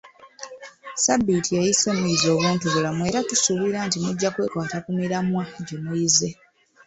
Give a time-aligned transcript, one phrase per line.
[1.03, 6.29] Sabbiiti eyise muyize obuntubulamu era tusuubira nti mujja kwekwata ku miramwa gye muyize.